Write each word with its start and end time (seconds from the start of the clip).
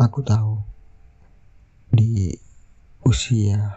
Aku 0.00 0.24
tahu. 0.24 0.56
Di 1.92 2.32
usia 3.04 3.76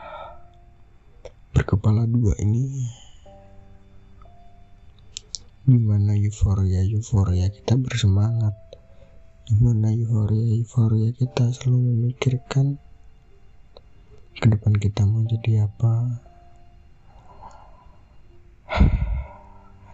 berkepala 1.52 2.08
dua 2.08 2.32
ini 2.40 2.88
di 5.68 5.76
mana 5.84 6.16
euforia 6.16 6.80
euforia 6.88 7.52
kita 7.52 7.76
bersemangat. 7.76 8.56
Di 9.52 9.60
mana 9.60 9.92
euforia 9.92 10.64
euforia 10.64 11.12
kita 11.12 11.52
selalu 11.52 11.92
memikirkan 11.92 12.80
ke 14.40 14.48
depan 14.48 14.80
kita 14.80 15.04
mau 15.04 15.28
jadi 15.28 15.68
apa. 15.68 16.24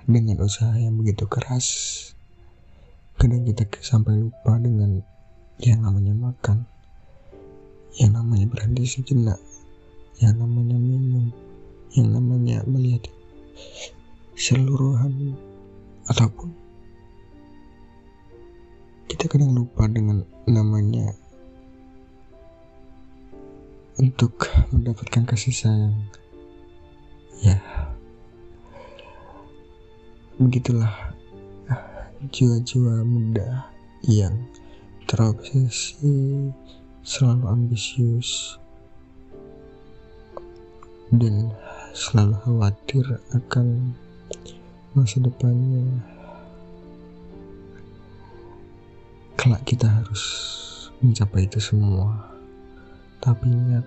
Dengan 0.05 0.46
usaha 0.46 0.77
yang 0.77 0.93
begitu 0.93 1.25
keras 1.25 1.66
kadang 3.18 3.50
kita 3.50 3.66
sampai 3.82 4.30
lupa 4.30 4.61
dengan 4.61 5.02
yang 5.59 5.83
namanya 5.83 5.98
makan. 6.29 6.69
Yang 7.97 8.11
namanya 8.21 8.46
berhenti 8.46 8.86
sejenak. 8.86 9.42
Yang 10.21 10.46
namanya 10.46 10.78
minum. 10.78 11.33
Yang 11.97 12.07
namanya 12.14 12.57
melihat 12.70 13.10
seluruhan 14.39 15.36
ataupun 16.07 16.56
kita 19.10 19.25
kadang 19.25 19.51
lupa 19.51 19.84
dengan 19.89 20.23
namanya 20.47 21.11
untuk 24.00 24.48
mendapatkan 24.71 25.28
kasih 25.28 25.51
sayang. 25.51 25.98
Ya. 27.43 27.59
Begitulah 30.39 31.11
jiwa-jiwa 32.31 33.03
muda 33.03 33.67
yang 34.08 34.39
terobsesi, 35.09 36.53
selalu 37.02 37.50
ambisius, 37.50 38.61
dan 41.09 41.50
selalu 41.97 42.38
khawatir 42.45 43.17
akan 43.34 43.97
masa 44.94 45.17
depannya. 45.17 45.81
Kelak 49.34 49.66
kita 49.66 49.89
harus 49.89 50.22
mencapai 51.02 51.50
itu 51.50 51.58
semua, 51.58 52.14
tapi 53.17 53.50
ingat, 53.50 53.86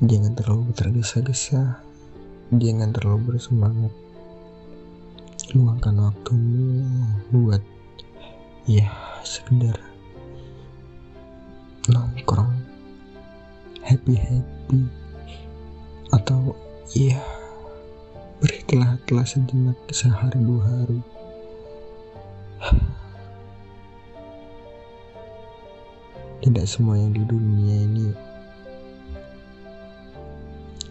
jangan 0.00 0.32
terlalu 0.32 0.72
tergesa-gesa, 0.72 1.76
jangan 2.56 2.88
terlalu 2.88 3.36
bersemangat 3.36 3.92
luangkan 5.52 6.08
waktumu 6.08 6.80
buat 7.28 7.60
ya 8.66 8.86
sekedar 9.26 9.74
nongkrong. 11.90 12.54
Happy 13.82 14.14
happy. 14.14 14.86
Atau 16.14 16.54
ya 16.94 17.18
beristirahatlah 18.38 19.26
sejenak 19.26 19.74
sehari 19.90 20.38
dua 20.38 20.62
hari. 20.62 21.00
Tidak 26.42 26.66
semua 26.66 26.98
yang 26.98 27.14
di 27.14 27.22
dunia 27.26 27.86
ini 27.86 28.10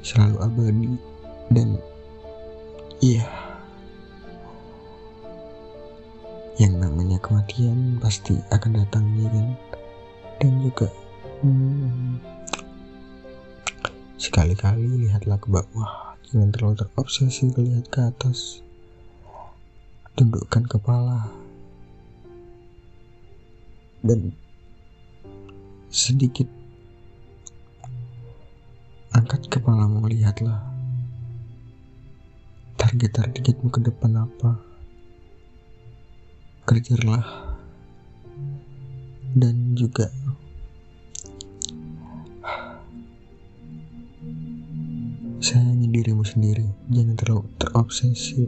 selalu 0.02 0.38
abadi 0.44 0.92
dan 1.52 1.80
iya 3.00 3.24
yang 3.24 3.41
kematian 7.22 8.02
pasti 8.02 8.36
akan 8.50 8.82
datang 8.82 9.06
ya 9.22 9.30
kan? 9.30 9.48
Dan 10.42 10.54
juga 10.66 10.90
hmm, 11.46 12.18
sekali-kali 14.18 15.06
lihatlah 15.06 15.38
ke 15.38 15.48
bawah 15.54 16.18
jangan 16.32 16.50
terlalu 16.50 16.76
terobsesi 16.82 17.54
lihat 17.54 17.86
ke 17.94 18.02
atas. 18.02 18.66
Tundukkan 20.18 20.66
kepala. 20.68 21.30
Dan 24.02 24.34
sedikit 25.94 26.50
angkat 29.14 29.46
kepalamu 29.52 30.10
lihatlah 30.10 30.72
target-targetmu 32.80 33.70
ke 33.70 33.80
depan 33.86 34.26
apa 34.26 34.71
kejarlah 36.72 37.28
dan 39.36 39.76
juga 39.76 40.08
sayangi 45.44 45.92
dirimu 45.92 46.24
sendiri. 46.24 46.64
Jangan 46.88 47.16
terlalu 47.20 47.44
terobsesi 47.60 48.48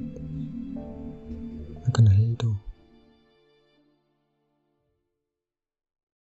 akan 1.84 2.04
hal 2.08 2.24
itu 2.32 2.52